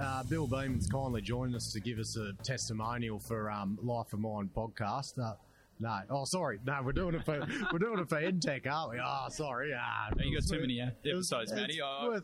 uh, 0.00 0.22
Bill 0.24 0.46
Beament's 0.46 0.86
kindly 0.86 1.22
joined 1.22 1.54
us 1.54 1.72
to 1.72 1.80
give 1.80 1.98
us 1.98 2.16
a 2.16 2.32
testimonial 2.42 3.18
for 3.18 3.50
um, 3.50 3.78
Life 3.82 4.12
of 4.12 4.20
Mine 4.20 4.50
podcast. 4.56 5.18
Uh, 5.18 5.34
no, 5.80 6.00
oh 6.10 6.24
sorry, 6.24 6.60
no, 6.64 6.80
we're 6.84 6.92
doing 6.92 7.14
it 7.16 7.24
for 7.24 7.44
we're 7.72 7.78
doing 7.78 7.98
it 7.98 8.08
for 8.08 8.20
Entech, 8.20 8.66
aren't 8.70 8.92
we? 8.92 9.00
Oh, 9.04 9.26
sorry. 9.28 9.72
Ah, 9.76 10.08
you 10.18 10.38
got 10.38 10.46
too 10.46 10.54
worth- 10.54 10.60
many 10.60 10.80
uh, 10.80 10.90
it 11.02 11.14
was- 11.14 11.32
episodes, 11.32 11.52
Matty. 11.52 11.80
Oh, 11.82 12.08
worth- 12.10 12.22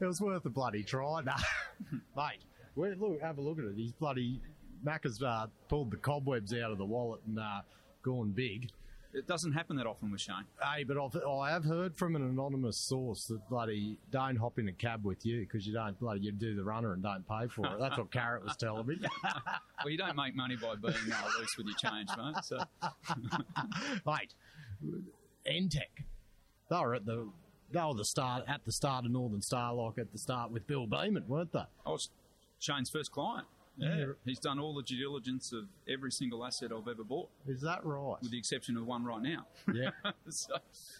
it 0.00 0.04
was 0.04 0.20
worth 0.20 0.44
a 0.46 0.50
bloody 0.50 0.82
try, 0.84 1.20
no. 1.22 1.32
mate. 2.16 2.38
we 2.76 2.94
look, 2.94 3.20
have 3.20 3.38
a 3.38 3.40
look 3.40 3.58
at 3.58 3.64
it. 3.64 3.74
He's 3.76 3.92
bloody 3.92 4.40
Mac 4.84 5.02
has 5.04 5.20
uh, 5.22 5.46
pulled 5.68 5.90
the 5.90 5.96
cobwebs 5.96 6.52
out 6.54 6.70
of 6.70 6.78
the 6.78 6.84
wallet 6.84 7.20
and 7.26 7.38
uh, 7.38 7.60
gone 8.02 8.30
big. 8.30 8.70
It 9.16 9.26
doesn't 9.26 9.52
happen 9.52 9.76
that 9.76 9.86
often 9.86 10.10
with 10.10 10.20
Shane. 10.20 10.44
Hey, 10.62 10.84
but 10.84 10.98
I've, 10.98 11.16
I 11.26 11.50
have 11.50 11.64
heard 11.64 11.96
from 11.96 12.16
an 12.16 12.22
anonymous 12.22 12.76
source 12.76 13.24
that 13.28 13.48
bloody 13.48 13.98
don't 14.10 14.36
hop 14.36 14.58
in 14.58 14.68
a 14.68 14.72
cab 14.72 15.06
with 15.06 15.24
you 15.24 15.40
because 15.40 15.66
you 15.66 15.72
don't 15.72 15.98
bloody 15.98 16.20
you 16.20 16.32
do 16.32 16.54
the 16.54 16.62
runner 16.62 16.92
and 16.92 17.02
don't 17.02 17.26
pay 17.26 17.48
for 17.48 17.64
it. 17.64 17.78
That's 17.80 17.96
what 17.96 18.12
Carrot 18.12 18.44
was 18.44 18.56
telling 18.56 18.86
me. 18.86 18.98
Well, 19.84 19.92
you 19.92 19.98
don't 19.98 20.16
make 20.16 20.34
money 20.34 20.56
by 20.56 20.74
being 20.74 20.94
uh, 21.12 21.28
loose 21.38 21.56
with 21.56 21.66
your 21.66 21.76
change, 21.76 22.08
mate. 22.16 22.42
So 22.42 22.58
Mate, 24.06 24.34
Entech, 25.46 26.04
they 26.70 26.80
were 26.80 26.94
at 26.94 27.06
the 27.06 27.28
they 27.70 27.80
were 27.80 27.94
the 27.94 28.04
start 28.04 28.44
at 28.48 28.64
the 28.64 28.72
start 28.72 29.04
of 29.04 29.12
Northern 29.12 29.42
Star, 29.42 29.72
like 29.74 29.98
at 29.98 30.12
the 30.12 30.18
start 30.18 30.50
with 30.50 30.66
Bill 30.66 30.86
Beament, 30.86 31.28
weren't 31.28 31.52
they? 31.52 31.64
I 31.84 31.90
was 31.90 32.08
Shane's 32.58 32.90
first 32.90 33.12
client. 33.12 33.46
Yeah. 33.78 34.06
He's 34.24 34.38
done 34.38 34.58
all 34.58 34.74
the 34.74 34.82
due 34.82 34.96
diligence 34.98 35.52
of 35.52 35.64
every 35.86 36.10
single 36.10 36.44
asset 36.46 36.70
I've 36.72 36.88
ever 36.88 37.04
bought, 37.04 37.28
Is 37.46 37.60
that 37.60 37.84
right? 37.84 38.16
with 38.22 38.30
the 38.30 38.38
exception 38.38 38.76
of 38.78 38.86
one 38.86 39.04
right 39.04 39.20
now. 39.20 39.46
Yeah. 39.72 39.90
so, 40.30 40.54
I 40.54 40.58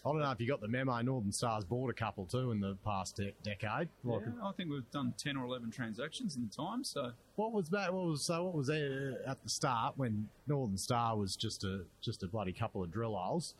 don't 0.09 0.19
know 0.19 0.29
if 0.31 0.39
you 0.39 0.47
got 0.47 0.61
the 0.61 0.67
memo. 0.67 1.01
Northern 1.01 1.31
Star's 1.31 1.63
bought 1.65 1.89
a 1.89 1.93
couple 1.93 2.25
too 2.25 2.51
in 2.51 2.59
the 2.59 2.75
past 2.85 3.15
de- 3.15 3.33
decade. 3.43 3.89
Like, 4.03 4.21
yeah, 4.25 4.47
I 4.47 4.51
think 4.51 4.69
we've 4.69 4.89
done 4.91 5.13
10 5.17 5.37
or 5.37 5.45
11 5.45 5.71
transactions 5.71 6.35
in 6.35 6.47
the 6.47 6.55
time. 6.55 6.83
So, 6.83 7.11
What 7.35 7.51
was 7.51 7.69
that? 7.69 7.91
What 7.93 8.05
was 8.05 8.23
so? 8.23 8.43
What 8.43 8.53
was 8.53 8.67
there 8.67 9.21
at 9.25 9.41
the 9.43 9.49
start 9.49 9.93
when 9.97 10.29
Northern 10.45 10.77
Star 10.77 11.17
was 11.17 11.35
just 11.35 11.63
a 11.63 11.81
just 12.01 12.21
a 12.23 12.27
bloody 12.27 12.53
couple 12.53 12.83
of 12.83 12.91
drill 12.91 13.15
holes 13.15 13.55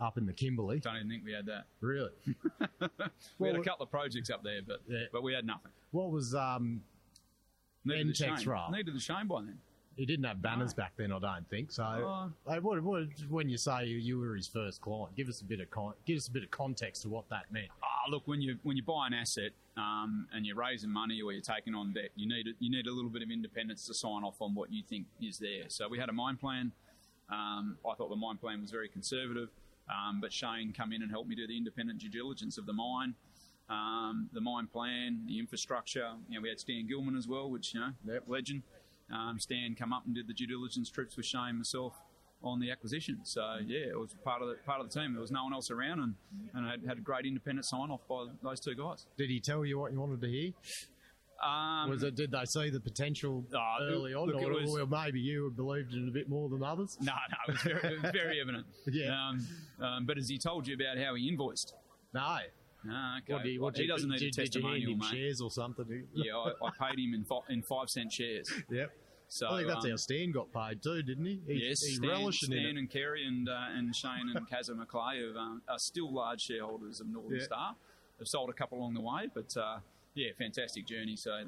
up 0.00 0.16
in 0.18 0.24
the 0.26 0.32
Kimberley? 0.32 0.76
I 0.76 0.80
don't 0.80 0.96
even 0.96 1.08
think 1.10 1.24
we 1.24 1.32
had 1.32 1.46
that. 1.46 1.64
Really? 1.80 2.10
We 2.80 2.88
Well, 3.38 3.52
had 3.52 3.60
a 3.60 3.64
couple 3.64 3.84
of 3.84 3.90
projects 3.90 4.30
up 4.30 4.42
there, 4.42 4.60
but 4.66 4.80
Yeah. 4.88 5.04
but 5.12 5.22
we 5.22 5.34
had 5.34 5.44
nothing. 5.44 5.72
What 5.90 6.10
was 6.10 6.34
um? 6.34 6.82
Needed 7.84 8.08
the 8.08 8.12
Entech's 8.12 8.42
Shane. 8.42 8.48
role. 8.52 8.70
Needed 8.70 8.94
the 8.94 9.00
Shane 9.00 9.26
by 9.26 9.42
then. 9.42 9.58
He 9.96 10.04
didn't 10.06 10.24
have 10.24 10.42
banners 10.42 10.74
back 10.74 10.92
then, 10.96 11.12
I 11.12 11.20
don't 11.20 11.48
think. 11.48 11.70
So, 11.70 11.84
Oh. 11.84 12.32
Hey, 12.52 12.58
what, 12.58 12.82
what, 12.82 13.04
when 13.28 13.48
you 13.48 13.56
say 13.56 13.84
you, 13.86 13.98
you 13.98 14.18
were 14.18 14.34
his 14.34 14.48
first 14.48 14.80
client, 14.80 15.14
give 15.14 15.28
us 15.28 15.40
a 15.40 15.44
bit 15.44 15.60
of 15.60 15.70
con- 15.70 15.94
give 16.04 16.16
us 16.16 16.26
a 16.26 16.32
bit 16.32 16.42
of 16.42 16.50
context 16.50 17.02
to 17.02 17.08
what 17.08 17.28
that 17.30 17.44
meant. 17.52 17.68
Ah, 17.80 18.10
look, 18.10 18.26
when 18.26 18.42
you 18.42 18.58
when 18.64 18.76
you 18.76 18.82
buy 18.82 19.06
an 19.06 19.14
asset 19.14 19.52
um, 19.76 20.26
and 20.32 20.44
you're 20.44 20.56
raising 20.56 20.90
money 20.90 21.22
or 21.22 21.30
you're 21.32 21.40
taking 21.40 21.76
on 21.76 21.92
debt, 21.92 22.10
you 22.16 22.28
need 22.28 22.48
a, 22.48 22.50
you 22.58 22.70
need 22.72 22.88
a 22.88 22.92
little 22.92 23.08
bit 23.10 23.22
of 23.22 23.30
independence 23.30 23.86
to 23.86 23.94
sign 23.94 24.24
off 24.24 24.34
on 24.40 24.52
what 24.52 24.72
you 24.72 24.82
think 24.82 25.06
is 25.22 25.38
there. 25.38 25.64
So 25.68 25.88
we 25.88 25.96
had 26.00 26.08
a 26.08 26.12
mine 26.12 26.38
plan. 26.38 26.72
Um, 27.30 27.78
I 27.88 27.94
thought 27.94 28.10
the 28.10 28.16
mine 28.16 28.36
plan 28.38 28.60
was 28.62 28.72
very 28.72 28.88
conservative, 28.88 29.48
um, 29.88 30.20
but 30.20 30.32
Shane 30.32 30.72
come 30.76 30.92
in 30.92 31.02
and 31.02 31.10
helped 31.10 31.28
me 31.28 31.36
do 31.36 31.46
the 31.46 31.56
independent 31.56 32.00
due 32.00 32.08
diligence 32.10 32.58
of 32.58 32.66
the 32.66 32.72
mine, 32.72 33.14
um, 33.68 34.28
the 34.32 34.40
mine 34.40 34.66
plan, 34.66 35.24
the 35.26 35.38
infrastructure. 35.38 36.10
You 36.28 36.36
know, 36.38 36.42
we 36.42 36.48
had 36.48 36.60
Stan 36.60 36.86
Gilman 36.86 37.16
as 37.16 37.26
well, 37.28 37.50
which 37.50 37.74
you 37.74 37.80
know, 37.80 37.90
Yep. 38.06 38.24
legend. 38.26 38.62
Um, 39.12 39.38
Stan 39.38 39.74
come 39.74 39.92
up 39.92 40.04
and 40.06 40.14
did 40.14 40.26
the 40.26 40.34
due 40.34 40.46
diligence 40.46 40.90
trips 40.90 41.16
with 41.16 41.26
Shane 41.26 41.56
myself 41.56 41.94
on 42.42 42.58
the 42.60 42.70
acquisition. 42.70 43.20
So 43.24 43.58
yeah, 43.66 43.78
it 43.88 43.98
was 43.98 44.14
part 44.24 44.42
of 44.42 44.48
the 44.48 44.54
part 44.66 44.80
of 44.80 44.90
the 44.90 44.98
team. 45.00 45.12
There 45.12 45.20
was 45.20 45.30
no 45.30 45.44
one 45.44 45.52
else 45.54 45.70
around, 45.70 46.00
and 46.00 46.14
and 46.54 46.66
I 46.66 46.70
had, 46.72 46.84
had 46.86 46.98
a 46.98 47.00
great 47.00 47.24
independent 47.26 47.64
sign 47.66 47.90
off 47.90 48.00
by 48.08 48.26
those 48.42 48.60
two 48.60 48.74
guys. 48.74 49.06
Did 49.16 49.30
he 49.30 49.40
tell 49.40 49.64
you 49.64 49.78
what 49.78 49.92
you 49.92 50.00
wanted 50.00 50.20
to 50.22 50.28
hear? 50.28 50.52
Um, 51.42 51.90
Was 51.90 52.02
it? 52.02 52.14
Did 52.14 52.30
they 52.30 52.44
see 52.46 52.70
the 52.70 52.80
potential 52.80 53.44
Ah, 53.54 53.76
early 53.82 54.14
on, 54.14 54.28
look, 54.28 54.40
or, 54.42 54.52
was- 54.54 54.78
or 54.78 54.86
maybe 54.86 55.20
you 55.20 55.52
believed 55.54 55.92
in 55.92 56.04
it 56.04 56.08
a 56.08 56.12
bit 56.12 56.28
more 56.28 56.48
than 56.48 56.62
others? 56.62 56.96
No, 57.02 57.12
no, 57.12 57.36
it 57.48 57.52
was 57.52 57.62
very, 57.62 57.94
it 57.94 58.02
was 58.02 58.12
very 58.12 58.40
evident. 58.42 58.66
Yeah. 58.86 59.28
Um, 59.28 59.46
um, 59.80 60.06
but 60.06 60.16
has 60.16 60.28
he 60.28 60.38
told 60.38 60.66
you 60.66 60.74
about 60.74 60.96
how 60.96 61.14
he 61.16 61.28
invoiced? 61.28 61.74
No. 62.14 62.38
Okay. 62.86 63.32
What 63.32 63.42
do 63.42 63.48
you, 63.50 63.60
what 63.62 63.76
he 63.76 63.82
you- 63.82 63.88
doesn't 63.88 64.10
need 64.10 64.18
did, 64.18 64.38
a 64.38 64.42
did 64.44 64.54
you 64.54 64.62
hand 64.68 64.82
him 64.82 64.98
mate. 64.98 65.08
shares 65.10 65.40
or 65.40 65.50
something? 65.50 66.06
Yeah, 66.14 66.36
I, 66.36 66.52
I 66.66 66.70
paid 66.90 66.98
him 66.98 67.14
in 67.14 67.24
five, 67.24 67.42
in 67.48 67.62
five 67.62 67.88
cent 67.90 68.12
shares. 68.12 68.52
Yep. 68.70 68.90
So 69.26 69.48
I 69.48 69.56
think 69.56 69.68
that's 69.68 69.84
um, 69.86 69.90
how 69.90 69.96
Stan 69.96 70.30
got 70.32 70.52
paid 70.52 70.82
too, 70.82 71.02
didn't 71.02 71.24
he? 71.24 71.40
he 71.46 71.66
Yes, 71.68 71.82
he 71.82 71.94
Stan, 71.94 72.30
Stan 72.30 72.76
and 72.76 72.90
Kerry 72.90 73.26
and 73.26 73.48
uh, 73.48 73.66
and 73.74 73.96
Shane 73.96 74.30
and 74.34 74.48
Kazza 74.50 74.70
McLeay 74.76 75.26
have, 75.26 75.36
um, 75.36 75.62
are 75.68 75.78
still 75.78 76.12
large 76.12 76.42
shareholders 76.42 77.00
of 77.00 77.08
Northern 77.08 77.38
Yeah. 77.38 77.44
Star. 77.44 77.76
They've 78.18 78.28
sold 78.28 78.50
a 78.50 78.52
couple 78.52 78.78
along 78.78 78.94
the 78.94 79.00
way, 79.00 79.28
but 79.34 79.56
uh, 79.56 79.78
yeah, 80.14 80.28
fantastic 80.38 80.86
journey. 80.86 81.16
So 81.16 81.38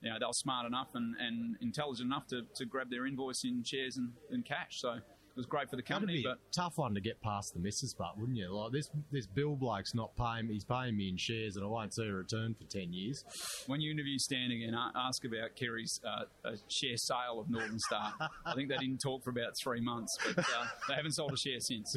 you 0.00 0.10
know, 0.10 0.16
they 0.18 0.26
were 0.26 0.32
smart 0.32 0.66
enough 0.66 0.88
and, 0.94 1.14
and 1.20 1.56
intelligent 1.60 2.06
enough 2.06 2.26
to, 2.28 2.42
to 2.54 2.64
grab 2.64 2.90
their 2.90 3.06
invoice 3.06 3.44
in 3.44 3.62
shares 3.62 3.96
and, 3.96 4.12
and 4.30 4.44
cash. 4.44 4.80
So 4.80 4.96
was 5.36 5.46
great 5.46 5.68
for 5.70 5.76
the 5.76 5.82
company. 5.82 6.22
But 6.24 6.38
a 6.38 6.52
tough 6.54 6.78
one 6.78 6.94
to 6.94 7.00
get 7.00 7.20
past 7.20 7.54
the 7.54 7.60
missus, 7.60 7.94
but 7.94 8.18
wouldn't 8.18 8.36
you? 8.38 8.48
Like 8.52 8.72
this, 8.72 8.88
this 9.12 9.26
Bill 9.26 9.54
bloke's 9.56 9.94
not 9.94 10.16
paying. 10.16 10.48
He's 10.48 10.64
paying 10.64 10.96
me 10.96 11.08
in 11.08 11.16
shares, 11.16 11.56
and 11.56 11.64
I 11.64 11.68
won't 11.68 11.94
see 11.94 12.06
a 12.06 12.12
return 12.12 12.54
for 12.54 12.64
ten 12.64 12.92
years. 12.92 13.24
when 13.66 13.80
you 13.80 13.90
interview 13.90 14.18
Stan 14.18 14.50
again, 14.50 14.74
ask 14.94 15.24
about 15.24 15.54
Kerry's 15.56 16.00
uh, 16.06 16.24
share 16.68 16.96
sale 16.96 17.40
of 17.40 17.50
Northern 17.50 17.78
Star. 17.78 18.12
I 18.44 18.54
think 18.54 18.68
they 18.68 18.76
didn't 18.78 18.98
talk 18.98 19.22
for 19.24 19.30
about 19.30 19.56
three 19.62 19.80
months, 19.80 20.16
but 20.34 20.38
uh, 20.44 20.66
they 20.88 20.94
haven't 20.94 21.12
sold 21.12 21.32
a 21.32 21.36
share 21.36 21.60
since. 21.60 21.96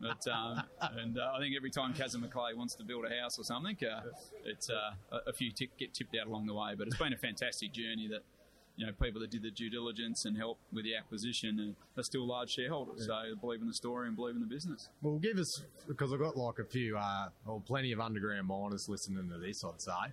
But 0.00 0.26
um, 0.32 0.62
and 0.80 1.18
uh, 1.18 1.32
I 1.34 1.40
think 1.40 1.54
every 1.56 1.70
time 1.70 1.94
Kazza 1.94 2.16
McLeay 2.16 2.54
wants 2.56 2.74
to 2.76 2.84
build 2.84 3.04
a 3.04 3.20
house 3.20 3.38
or 3.38 3.44
something, 3.44 3.76
uh, 3.84 4.02
it's 4.44 4.70
uh, 4.70 5.20
a- 5.26 5.32
few 5.32 5.50
tip, 5.52 5.70
get 5.78 5.92
tipped 5.92 6.16
out 6.16 6.26
along 6.26 6.46
the 6.46 6.54
way. 6.54 6.74
But 6.76 6.86
it's 6.88 6.96
been 6.96 7.12
a 7.12 7.18
fantastic 7.18 7.72
journey 7.72 8.08
that. 8.08 8.22
You 8.76 8.86
know, 8.86 8.92
people 8.92 9.20
that 9.22 9.30
did 9.30 9.42
the 9.42 9.50
due 9.50 9.70
diligence 9.70 10.24
and 10.26 10.36
helped 10.36 10.60
with 10.72 10.84
the 10.84 10.94
acquisition 10.96 11.58
and 11.58 11.76
are 11.96 12.02
still 12.02 12.26
large 12.26 12.50
shareholders. 12.50 13.06
So 13.06 13.22
they 13.26 13.34
believe 13.40 13.62
in 13.62 13.66
the 13.68 13.74
story 13.74 14.06
and 14.06 14.14
believe 14.14 14.34
in 14.34 14.42
the 14.42 14.46
business. 14.46 14.90
Well, 15.00 15.16
give 15.18 15.38
us 15.38 15.62
because 15.88 16.12
I've 16.12 16.18
got 16.18 16.36
like 16.36 16.58
a 16.58 16.64
few, 16.64 16.96
uh, 16.98 17.28
or 17.46 17.60
plenty 17.60 17.92
of 17.92 18.00
underground 18.00 18.46
miners 18.46 18.86
listening 18.88 19.28
to 19.30 19.38
this. 19.38 19.64
I'd 19.64 19.80
say. 19.80 20.12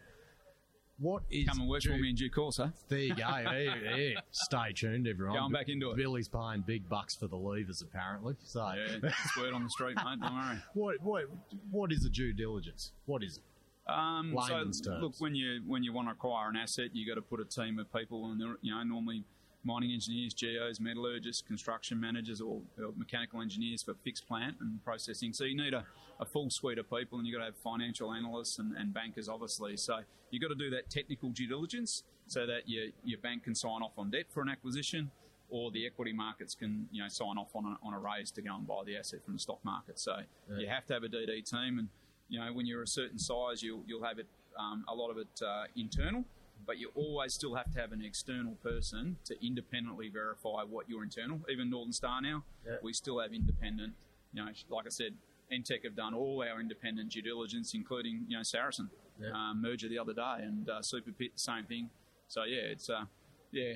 What 1.00 1.24
is 1.30 1.48
Come 1.50 1.62
and 1.62 1.70
work 1.70 1.82
for 1.82 1.98
me 1.98 2.10
in 2.12 2.16
due 2.16 2.30
course, 2.30 2.60
eh? 2.60 2.68
There 2.88 3.00
you 3.00 3.16
go. 3.16 3.24
Yeah, 3.28 3.96
yeah. 3.96 4.20
Stay 4.32 4.74
tuned, 4.74 5.08
everyone. 5.08 5.36
Going 5.36 5.52
back 5.52 5.68
into 5.68 5.92
it. 5.92 5.98
Billy's 5.98 6.30
paying 6.30 6.64
big 6.66 6.88
bucks 6.88 7.16
for 7.16 7.28
the 7.28 7.36
levers, 7.36 7.82
apparently. 7.82 8.36
So, 8.44 8.66
Yeah, 8.74 9.10
word 9.38 9.54
on 9.54 9.64
the 9.64 9.70
street, 9.70 9.96
mate. 9.98 10.20
Don't 10.22 10.34
worry. 10.34 10.58
what, 10.74 10.96
what, 11.02 11.24
what 11.72 11.92
is 11.92 12.06
a 12.06 12.10
due 12.10 12.32
diligence? 12.32 12.92
What 13.06 13.24
is 13.24 13.38
it? 13.38 13.44
Um, 13.88 14.34
so 14.48 14.54
terms. 14.54 14.88
look, 15.02 15.14
when 15.20 15.36
you 15.36 15.62
when 15.68 15.84
you 15.84 15.92
want 15.92 16.08
to 16.08 16.14
acquire 16.14 16.50
an 16.50 16.56
asset, 16.56 16.90
you 16.94 17.08
got 17.08 17.16
to 17.16 17.22
put 17.22 17.40
a 17.40 17.46
team 17.46 17.80
of 17.80 17.92
people, 17.92 18.32
and 18.32 18.40
you 18.62 18.74
know 18.74 18.84
normally 18.84 19.26
mining 19.66 19.92
engineers, 19.92 20.34
geos, 20.34 20.80
metallurgists, 20.80 21.42
construction 21.42 22.00
managers, 22.00 22.42
or, 22.42 22.62
or 22.78 22.92
mechanical 22.98 23.42
engineers 23.42 23.82
for 23.82 23.94
fixed 24.04 24.28
plant 24.28 24.58
and 24.60 24.84
processing. 24.84 25.32
So 25.32 25.46
you 25.46 25.56
need 25.56 25.74
a, 25.74 25.86
a 26.20 26.26
full 26.26 26.50
suite 26.50 26.78
of 26.78 26.90
people, 26.90 27.18
and 27.18 27.28
you 27.28 27.34
got 27.34 27.40
to 27.40 27.46
have 27.46 27.58
financial 27.58 28.14
analysts 28.14 28.60
and, 28.60 28.76
and 28.76 28.94
bankers, 28.94 29.30
obviously. 29.30 29.78
So 29.78 30.00
you 30.32 30.40
got 30.40 30.50
to 30.50 30.56
do 30.56 30.70
that 30.72 30.90
technical 30.90 31.30
due 31.30 31.48
diligence 31.48 32.04
so 32.28 32.46
that 32.46 32.68
your 32.68 32.86
your 33.04 33.20
bank 33.20 33.44
can 33.44 33.56
sign 33.56 33.82
off 33.82 33.94
on 33.98 34.12
debt 34.12 34.26
for 34.30 34.42
an 34.42 34.50
acquisition. 34.50 35.12
Or 35.50 35.70
the 35.70 35.86
equity 35.86 36.14
markets 36.14 36.56
can, 36.56 36.88
you 36.92 37.04
know, 37.04 37.08
sign 37.10 37.38
off 37.38 37.56
on 37.56 37.64
a, 37.66 37.86
on 37.86 37.94
a 37.94 38.00
raise 38.00 38.32
to 38.32 38.42
go 38.42 38.56
and 38.56 38.66
buy 38.66 38.82
the 38.88 38.98
asset 38.98 39.24
from 39.24 39.34
the 39.34 39.40
stock 39.40 39.60
market. 39.64 40.00
So 40.00 40.22
you 40.58 40.68
have 40.68 40.88
to 40.88 40.94
have 40.94 41.04
a 41.04 41.08
DD 41.08 41.48
team, 41.48 41.78
and 41.78 41.90
you 42.30 42.40
know, 42.40 42.52
when 42.54 42.66
you're 42.66 42.84
a 42.84 42.88
certain 42.88 43.20
size, 43.20 43.62
you'll 43.64 43.84
you'll 43.88 44.04
have 44.04 44.20
it 44.20 44.28
um, 44.58 44.84
a 44.88 44.94
lot 44.96 45.10
of 45.10 45.18
it 45.18 45.42
uh, 45.46 45.64
internal, 45.76 46.24
but 46.66 46.78
you 46.78 46.92
always 46.96 47.34
still 47.34 47.56
have 47.56 47.72
to 47.74 47.80
have 47.80 47.92
an 47.92 48.04
external 48.04 48.54
person 48.64 49.18
to 49.26 49.46
independently 49.46 50.10
verify 50.10 50.64
what 50.64 50.88
your 50.90 51.04
internal. 51.04 51.40
Even 51.50 51.70
Northern 51.70 51.94
Star 51.94 52.22
now, 52.22 52.44
Yeah. 52.66 52.76
we 52.84 52.94
still 52.94 53.20
have 53.20 53.34
independent. 53.34 53.94
You 54.34 54.44
know, 54.46 54.52
like 54.70 54.86
I 54.86 54.90
said, 54.90 55.14
Entech 55.52 55.84
have 55.84 55.96
done 55.96 56.14
all 56.14 56.44
our 56.44 56.60
independent 56.60 57.12
due 57.12 57.22
diligence, 57.22 57.74
including 57.74 58.26
you 58.28 58.38
know 58.38 58.44
Saracen 58.44 58.90
Yeah. 59.22 59.32
um, 59.34 59.62
merger 59.62 59.88
the 59.90 60.00
other 60.00 60.14
day, 60.14 60.38
and 60.40 60.70
uh, 60.70 60.82
Super 60.82 61.12
Pit 61.12 61.32
same 61.36 61.66
thing. 61.66 61.90
So 62.28 62.44
yeah, 62.44 62.72
it's 62.72 62.90
uh, 62.90 63.06
yeah. 63.52 63.74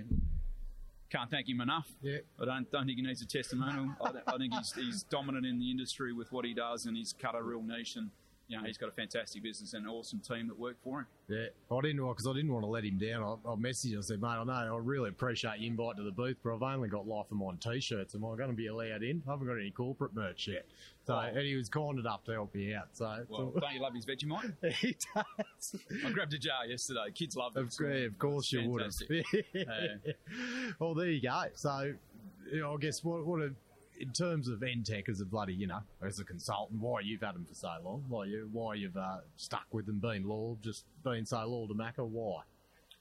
Can't 1.10 1.32
thank 1.32 1.48
him 1.48 1.62
enough. 1.62 1.88
Yeah. 2.02 2.18
I 2.42 2.46
don't 2.46 2.70
don't 2.72 2.86
think 2.86 2.98
he 2.98 3.02
needs 3.06 3.22
a 3.22 3.26
testimonial. 3.26 3.96
I, 4.02 4.12
I 4.28 4.38
think 4.38 4.54
he's, 4.54 4.74
he's 4.74 5.04
dominant 5.04 5.46
in 5.46 5.58
the 5.58 5.72
industry 5.72 6.12
with 6.12 6.32
what 6.34 6.44
he 6.44 6.54
does, 6.54 6.86
and 6.86 6.98
he's 6.98 7.14
cut 7.14 7.34
a 7.34 7.42
real 7.42 7.62
niche. 7.62 7.96
And 7.96 8.10
you 8.48 8.58
know, 8.58 8.64
he's 8.66 8.78
got 8.78 8.88
a 8.90 8.94
fantastic 8.94 9.44
business 9.44 9.74
and 9.74 9.86
an 9.86 9.92
awesome 9.92 10.20
team 10.20 10.48
that 10.48 10.58
work 10.58 10.78
for 10.84 11.00
him. 11.00 11.06
Yeah, 11.28 11.48
I 11.70 11.82
didn't 11.82 12.08
because 12.08 12.26
I 12.28 12.34
didn't 12.34 12.54
want 12.54 12.64
to 12.64 12.70
let 12.70 12.86
him 12.86 12.98
down. 12.98 13.22
I, 13.24 13.50
I 13.52 13.56
messaged 13.56 13.92
him. 13.92 14.00
I 14.00 14.02
said, 14.02 14.22
"Mate, 14.22 14.28
I 14.30 14.44
know 14.46 14.76
I 14.76 14.80
really 14.82 15.10
appreciate 15.10 15.60
your 15.60 15.70
invite 15.70 15.98
to 15.98 16.04
the 16.04 16.12
booth, 16.12 16.38
but 16.44 16.56
I've 16.56 16.62
only 16.64 16.88
got 16.88 17.06
Life 17.08 17.26
of 17.30 17.38
Mine 17.38 17.58
t-shirts. 17.58 18.16
Am 18.16 18.24
I 18.24 18.36
going 18.38 18.50
to 18.50 18.56
be 18.56 18.68
allowed 18.68 19.04
in? 19.04 19.22
I 19.28 19.32
haven't 19.32 19.48
got 19.48 19.56
any 19.56 19.72
corporate 19.72 20.16
merch 20.16 20.48
yet." 20.48 20.66
So, 21.06 21.14
Oh. 21.16 21.20
and 21.20 21.40
he 21.40 21.56
was 21.56 21.70
kind 21.70 22.00
enough 22.00 22.24
to 22.26 22.34
help 22.34 22.54
me 22.54 22.74
out. 22.74 22.88
So, 22.94 23.26
Well, 23.30 23.54
don't 23.60 23.74
you 23.74 23.80
love 23.82 23.94
his 23.94 24.06
Vegemite? 24.06 24.54
he 24.74 24.96
does. 25.16 25.76
I 26.06 26.12
grabbed 26.12 26.34
a 26.34 26.38
jar 26.38 26.66
yesterday. 26.66 27.12
Kids 27.14 27.36
love 27.38 27.56
it. 27.56 27.62
Of, 27.62 27.74
yeah, 27.82 27.88
of 28.06 28.20
course 28.20 28.52
you 28.52 28.70
would 28.70 28.82
Fantastic. 28.82 29.26
well, 30.80 30.94
there 30.94 31.08
you 31.10 31.22
go. 31.22 31.44
So, 31.56 31.94
you 32.52 32.60
know, 32.62 32.74
I 32.74 32.78
guess 32.78 33.04
what 33.04 33.26
what 33.26 33.42
a, 33.42 33.52
in 34.00 34.12
terms 34.12 34.48
of 34.48 34.60
Entech 34.60 35.10
as 35.10 35.22
a 35.22 35.26
bloody, 35.26 35.54
you 35.54 35.68
know, 35.68 35.80
as 36.02 36.20
a 36.20 36.24
consultant, 36.24 36.80
why 36.82 37.02
you've 37.02 37.22
had 37.22 37.36
them 37.36 37.46
for 37.46 37.56
so 37.56 37.70
long, 37.84 38.04
why 38.08 38.26
you 38.26 38.50
why 38.52 38.76
you've 38.76 38.98
uh, 38.98 39.18
stuck 39.36 39.66
with 39.72 39.86
them, 39.86 40.00
been 40.00 40.28
loyal, 40.28 40.58
just 40.62 40.86
been 41.04 41.26
so 41.26 41.38
loyal 41.46 41.68
to 41.68 41.74
Macca, 41.74 42.08
why? 42.08 42.42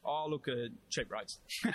Oh, 0.05 0.27
look 0.29 0.49
at 0.49 0.71
cheap 0.91 1.11
rates. 1.11 1.39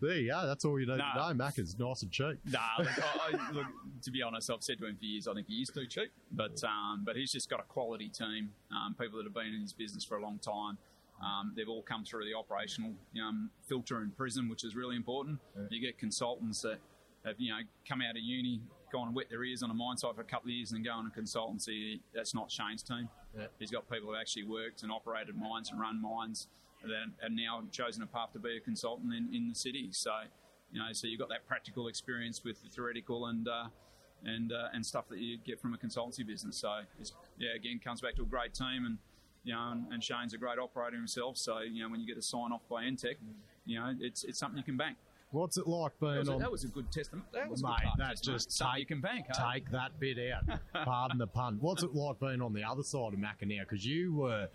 There 0.00 0.14
you 0.16 0.30
go. 0.30 0.46
That's 0.46 0.64
all 0.64 0.78
you 0.78 0.86
need 0.86 0.98
Nah. 0.98 1.28
to 1.30 1.34
know. 1.34 1.44
Macca's 1.44 1.76
nice 1.78 2.02
and 2.02 2.12
cheap. 2.12 2.38
Nah, 2.44 2.60
look, 2.78 2.88
I, 3.02 3.32
I, 3.32 3.50
look, 3.52 3.66
to 4.02 4.10
be 4.10 4.22
honest, 4.22 4.50
I've 4.50 4.62
said 4.62 4.78
to 4.78 4.86
him 4.86 4.96
for 4.96 5.04
years, 5.04 5.26
I 5.26 5.32
think 5.34 5.48
he 5.48 5.54
is 5.62 5.70
too 5.70 5.86
cheap. 5.86 6.12
But 6.30 6.62
um, 6.62 7.02
but 7.04 7.16
he's 7.16 7.32
just 7.32 7.48
got 7.48 7.58
a 7.58 7.62
quality 7.64 8.08
team, 8.08 8.50
um, 8.70 8.94
people 9.00 9.16
that 9.18 9.24
have 9.24 9.34
been 9.34 9.54
in 9.54 9.60
his 9.62 9.72
business 9.72 10.04
for 10.04 10.16
a 10.18 10.22
long 10.22 10.38
time. 10.38 10.76
Um, 11.22 11.52
they've 11.56 11.68
all 11.68 11.82
come 11.82 12.04
through 12.04 12.24
the 12.24 12.34
operational 12.34 12.92
um, 13.20 13.50
filter 13.66 14.02
in 14.02 14.10
prison, 14.10 14.48
which 14.48 14.64
is 14.64 14.76
really 14.76 14.96
important. 14.96 15.40
You 15.70 15.80
get 15.80 15.98
consultants 15.98 16.62
that 16.62 16.78
have 17.24 17.36
you 17.38 17.50
know 17.50 17.58
come 17.88 18.00
out 18.02 18.16
of 18.16 18.22
uni, 18.22 18.60
gone 18.92 19.08
and 19.08 19.16
wet 19.16 19.28
their 19.28 19.44
ears 19.44 19.62
on 19.62 19.70
a 19.70 19.74
mine 19.74 19.96
site 19.96 20.14
for 20.14 20.20
a 20.20 20.24
couple 20.24 20.48
of 20.48 20.54
years, 20.54 20.72
and 20.72 20.84
go 20.84 20.92
on 20.92 21.06
a 21.06 21.20
consultancy. 21.20 22.00
That's 22.14 22.34
not 22.34 22.50
Shane's 22.50 22.82
team. 22.82 23.08
Yeah. 23.36 23.46
He's 23.58 23.70
got 23.70 23.90
people 23.90 24.10
who 24.10 24.16
actually 24.16 24.44
worked 24.44 24.82
and 24.82 24.92
operated 24.92 25.36
mines 25.36 25.70
and 25.70 25.80
run 25.80 26.00
mines, 26.00 26.48
that 26.82 27.10
have 27.22 27.32
now 27.32 27.62
chosen 27.70 28.02
a 28.02 28.06
path 28.06 28.32
to 28.32 28.38
be 28.38 28.56
a 28.56 28.60
consultant 28.60 29.12
in, 29.12 29.34
in 29.34 29.48
the 29.48 29.54
city. 29.54 29.88
So, 29.92 30.12
you 30.72 30.80
know, 30.80 30.86
so 30.92 31.06
you've 31.06 31.18
got 31.18 31.28
that 31.30 31.46
practical 31.46 31.88
experience 31.88 32.44
with 32.44 32.62
the 32.62 32.68
theoretical 32.68 33.26
and 33.26 33.48
uh, 33.48 33.66
and 34.24 34.52
uh, 34.52 34.68
and 34.72 34.84
stuff 34.84 35.08
that 35.08 35.18
you 35.18 35.38
get 35.38 35.60
from 35.60 35.74
a 35.74 35.76
consultancy 35.76 36.26
business. 36.26 36.56
So, 36.56 36.80
it's, 37.00 37.12
yeah, 37.38 37.54
again, 37.54 37.80
comes 37.82 38.00
back 38.00 38.16
to 38.16 38.22
a 38.22 38.26
great 38.26 38.54
team, 38.54 38.84
and 38.86 38.98
you 39.48 39.54
know, 39.54 39.70
and, 39.72 39.90
and 39.90 40.04
Shane's 40.04 40.34
a 40.34 40.38
great 40.38 40.58
operator 40.58 40.96
himself. 40.96 41.38
So, 41.38 41.60
you 41.60 41.82
know, 41.82 41.88
when 41.88 42.00
you 42.00 42.06
get 42.06 42.18
a 42.18 42.22
sign 42.22 42.52
off 42.52 42.60
by 42.68 42.84
Entech, 42.84 43.14
you 43.64 43.80
know, 43.80 43.94
it's 43.98 44.22
it's 44.24 44.38
something 44.38 44.58
you 44.58 44.62
can 44.62 44.76
bank. 44.76 44.98
What's 45.30 45.56
it 45.56 45.66
like 45.66 45.92
being 46.00 46.12
That 46.12 46.18
was, 46.20 46.28
a, 46.28 46.32
on? 46.32 46.38
that 46.40 46.52
was 46.52 46.64
a 46.64 46.68
good 46.68 46.92
testament. 46.92 47.24
That 47.32 47.48
was 47.50 47.62
Mate, 47.62 47.70
good 47.80 47.84
part, 47.86 47.98
that's 47.98 48.20
testament. 48.20 48.40
just 48.42 48.58
take- 48.58 48.80
you 48.80 48.86
can 48.86 49.00
bank. 49.00 49.26
Take 49.32 49.70
that 49.70 49.98
bit 49.98 50.18
out. 50.32 50.58
Pardon 50.84 51.16
the 51.18 51.26
pun. 51.26 51.56
What's 51.60 51.82
it 51.82 51.94
like 51.94 52.20
being 52.20 52.42
on 52.42 52.52
the 52.52 52.62
other 52.64 52.82
side 52.82 53.14
of 53.14 53.18
Macca 53.18 53.46
now? 53.46 53.62
Because 53.62 53.86
you 53.86 54.14
were, 54.14 54.48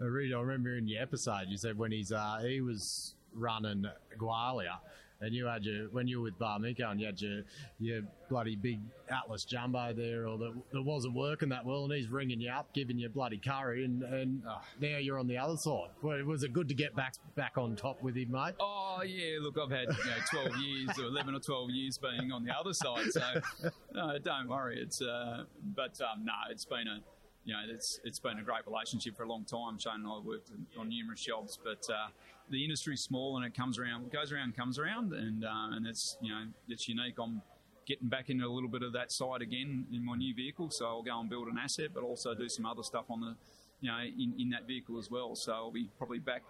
I 0.00 0.04
remember 0.04 0.76
in 0.76 0.88
your 0.88 1.02
episode, 1.02 1.44
you 1.48 1.56
said 1.56 1.78
when 1.78 1.92
he's 1.92 2.10
uh, 2.10 2.40
he 2.44 2.60
was 2.60 3.14
running 3.32 3.84
Gwalia, 4.18 4.78
and 5.22 5.32
you 5.34 5.46
had 5.46 5.64
your 5.64 5.88
when 5.90 6.06
you 6.08 6.18
were 6.18 6.24
with 6.24 6.38
Barminco 6.38 6.90
and 6.90 7.00
you 7.00 7.06
had 7.06 7.20
your 7.20 7.42
your 7.78 8.02
bloody 8.28 8.56
big 8.56 8.80
Atlas 9.10 9.44
Jumbo 9.44 9.92
there, 9.92 10.26
or 10.26 10.38
that, 10.38 10.52
that 10.72 10.82
wasn't 10.82 11.14
working 11.14 11.48
that 11.50 11.64
well, 11.64 11.84
and 11.84 11.92
he's 11.92 12.08
ringing 12.08 12.40
you 12.40 12.50
up, 12.50 12.72
giving 12.74 12.98
you 12.98 13.08
bloody 13.08 13.38
curry, 13.38 13.84
and 13.84 14.02
and 14.02 14.42
Oh. 14.48 14.60
now 14.80 14.98
you're 14.98 15.18
on 15.18 15.26
the 15.26 15.38
other 15.38 15.56
side. 15.56 15.90
Well, 16.02 16.22
was 16.24 16.42
it 16.42 16.52
good 16.52 16.68
to 16.68 16.74
get 16.74 16.94
back 16.96 17.14
back 17.36 17.56
on 17.58 17.76
top 17.76 18.02
with 18.02 18.16
him, 18.16 18.30
mate? 18.32 18.54
Oh 18.60 19.02
yeah, 19.06 19.38
look, 19.40 19.56
I've 19.58 19.70
had 19.70 19.88
you 19.88 20.04
know, 20.04 20.16
twelve 20.30 20.56
years 20.56 20.98
or 20.98 21.04
eleven 21.04 21.34
or 21.34 21.40
twelve 21.40 21.70
years 21.70 21.98
being 21.98 22.32
on 22.32 22.44
the 22.44 22.52
other 22.52 22.72
side, 22.74 23.10
so 23.12 23.22
no, 23.94 24.18
don't 24.18 24.48
worry. 24.48 24.80
It's 24.80 25.00
uh, 25.02 25.44
but 25.76 26.00
um, 26.00 26.24
no, 26.24 26.32
it's 26.50 26.64
been 26.64 26.88
a 26.88 27.00
you 27.44 27.52
know 27.52 27.60
it's 27.68 28.00
it's 28.04 28.18
been 28.18 28.38
a 28.38 28.42
great 28.42 28.66
relationship 28.66 29.16
for 29.16 29.24
a 29.24 29.28
long 29.28 29.44
time. 29.44 29.78
Shane 29.78 29.94
and 29.94 30.06
I 30.06 30.18
worked 30.24 30.50
on 30.78 30.88
numerous 30.88 31.20
jobs, 31.20 31.58
but 31.62 31.84
uh, 31.92 32.08
the 32.50 32.62
industry's 32.62 33.02
small 33.02 33.36
and 33.36 33.44
it 33.44 33.54
comes 33.54 33.78
around, 33.78 34.10
goes 34.12 34.32
around, 34.32 34.56
comes 34.56 34.78
around, 34.78 35.12
and 35.12 35.44
uh, 35.44 35.76
and 35.76 35.86
it's 35.86 36.16
you 36.20 36.32
know 36.32 36.44
it's 36.68 36.88
unique. 36.88 37.16
I'm 37.20 37.42
getting 37.86 38.08
back 38.08 38.30
into 38.30 38.46
a 38.46 38.48
little 38.48 38.68
bit 38.68 38.82
of 38.82 38.92
that 38.92 39.10
side 39.10 39.42
again 39.42 39.86
in 39.92 40.04
my 40.04 40.16
new 40.16 40.34
vehicle, 40.34 40.70
so 40.70 40.86
I'll 40.86 41.02
go 41.02 41.18
and 41.18 41.28
build 41.28 41.48
an 41.48 41.58
asset, 41.58 41.90
but 41.92 42.02
also 42.04 42.34
do 42.34 42.48
some 42.48 42.66
other 42.66 42.82
stuff 42.82 43.06
on 43.10 43.20
the 43.20 43.34
you 43.80 43.90
know 43.90 43.98
in, 43.98 44.34
in 44.38 44.50
that 44.50 44.66
vehicle 44.66 44.98
as 44.98 45.10
well. 45.10 45.34
So 45.34 45.52
I'll 45.52 45.70
be 45.70 45.88
probably 45.98 46.20
back 46.20 46.42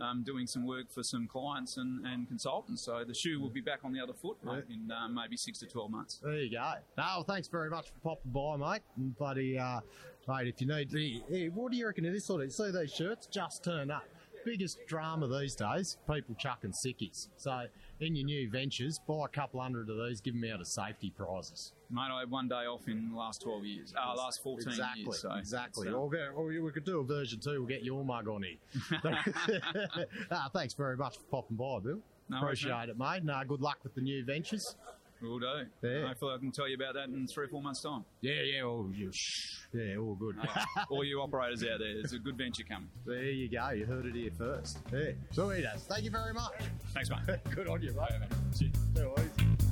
um, 0.00 0.22
doing 0.22 0.46
some 0.46 0.66
work 0.66 0.90
for 0.90 1.02
some 1.02 1.26
clients 1.26 1.76
and, 1.76 2.04
and 2.06 2.26
consultants. 2.28 2.82
So 2.82 3.04
the 3.06 3.14
shoe 3.14 3.40
will 3.40 3.50
be 3.50 3.60
back 3.60 3.80
on 3.84 3.92
the 3.92 4.00
other 4.00 4.12
foot 4.12 4.36
mate, 4.44 4.64
in 4.70 4.90
uh, 4.90 5.08
maybe 5.08 5.36
six 5.36 5.58
to 5.60 5.66
12 5.66 5.90
months. 5.90 6.20
There 6.22 6.34
you 6.34 6.50
go. 6.50 6.72
No, 6.96 7.22
thanks 7.26 7.48
very 7.48 7.70
much 7.70 7.88
for 7.88 8.00
popping 8.02 8.32
by, 8.32 8.56
mate. 8.56 8.82
And 8.96 9.16
buddy, 9.16 9.58
uh, 9.58 9.80
mate, 10.28 10.48
if 10.48 10.60
you 10.60 10.66
need, 10.66 10.90
hey, 11.28 11.48
what 11.48 11.72
do 11.72 11.78
you 11.78 11.86
reckon 11.86 12.06
of 12.06 12.12
this 12.12 12.24
sort 12.24 12.42
of? 12.42 12.52
See 12.52 12.70
these 12.70 12.92
shirts 12.92 13.26
just 13.26 13.64
turn 13.64 13.90
up. 13.90 14.04
Biggest 14.44 14.78
drama 14.86 15.28
these 15.28 15.54
days, 15.54 15.98
people 16.10 16.34
chucking 16.36 16.72
sickies. 16.72 17.28
So 17.36 17.66
in 18.00 18.16
your 18.16 18.24
new 18.24 18.50
ventures, 18.50 18.98
buy 19.06 19.26
a 19.26 19.28
couple 19.28 19.60
hundred 19.60 19.90
of 19.90 19.96
these, 19.98 20.20
give 20.20 20.34
them 20.40 20.50
out 20.52 20.60
as 20.60 20.72
safety 20.72 21.12
prizes. 21.16 21.72
Mate, 21.90 22.08
I 22.12 22.20
had 22.20 22.30
one 22.30 22.48
day 22.48 22.66
off 22.66 22.86
in 22.88 23.10
the 23.10 23.16
last 23.16 23.42
12 23.42 23.64
years, 23.64 23.94
uh, 23.96 24.14
last 24.16 24.42
14 24.42 24.68
exactly, 24.68 25.02
years. 25.02 25.20
So 25.20 25.32
exactly. 25.32 25.88
uh, 25.88 25.92
Or, 25.92 26.46
we 26.46 26.70
could 26.72 26.84
do 26.84 27.00
a 27.00 27.04
version 27.04 27.40
two. 27.40 27.50
We'll 27.50 27.66
get 27.66 27.82
your 27.82 28.04
mug 28.04 28.28
on 28.28 28.44
here. 28.44 29.00
ah, 30.30 30.48
thanks 30.52 30.74
very 30.74 30.96
much 30.96 31.18
for 31.18 31.24
popping 31.24 31.56
by, 31.56 31.80
Bill. 31.80 31.98
No 32.28 32.42
worries, 32.42 32.62
Appreciate 32.62 32.88
it, 32.90 32.98
mate. 32.98 33.24
No, 33.24 33.42
good 33.46 33.60
luck 33.60 33.78
with 33.82 33.94
the 33.94 34.00
new 34.00 34.24
ventures. 34.24 34.76
Will 35.22 35.38
do. 35.38 35.46
Yeah. 35.82 36.06
Hopefully 36.08 36.34
I 36.34 36.38
can 36.38 36.50
tell 36.52 36.68
you 36.68 36.74
about 36.76 36.94
that 36.94 37.08
in 37.08 37.26
three 37.26 37.46
or 37.46 37.48
four 37.48 37.62
months' 37.62 37.82
time. 37.82 38.04
Yeah, 38.20 38.42
yeah, 38.42 38.62
oh, 38.62 38.68
all, 38.68 38.90
you- 38.92 39.12
shh. 39.12 39.58
yeah, 39.72 39.96
all 39.96 40.14
good. 40.14 40.36
All 40.90 41.04
you 41.10 41.20
operators 41.20 41.62
out 41.62 41.78
there, 41.80 41.98
it's 41.98 42.12
a 42.12 42.18
good 42.18 42.36
venture 42.36 42.64
coming. 42.64 42.88
There 43.06 43.22
you 43.24 43.48
go. 43.48 43.70
You 43.70 43.86
heard 43.86 44.06
it 44.06 44.14
here 44.14 44.30
first. 44.36 44.78
Yeah. 44.92 45.10
Sweet 45.32 45.64
as. 45.64 45.82
Thank 45.84 46.04
you 46.04 46.10
very 46.10 46.32
much. 46.34 46.52
Thanks, 46.94 47.10
mate. 47.10 47.38
Good 47.54 47.68
on 47.68 47.82
you, 47.82 47.92
mate. 47.92 48.08
Yeah, 48.10 48.18
man. 48.18 48.28
Cheers. 48.56 48.72
No 48.94 49.14
worries. 49.16 49.69